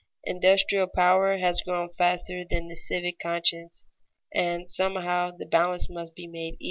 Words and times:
Industrial 0.23 0.87
power 0.87 1.37
has 1.37 1.61
grown 1.61 1.93
faster 1.93 2.43
than 2.43 2.65
the 2.65 2.75
civic 2.75 3.19
conscience, 3.19 3.85
and 4.33 4.67
somehow 4.67 5.29
the 5.29 5.45
balance 5.45 5.91
must 5.91 6.15
be 6.15 6.25
made 6.25 6.53
even. 6.55 6.59